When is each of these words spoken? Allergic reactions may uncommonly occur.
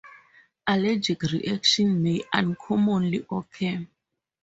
Allergic 0.65 1.21
reactions 1.31 1.93
may 1.95 2.23
uncommonly 2.33 3.23
occur. 3.29 3.85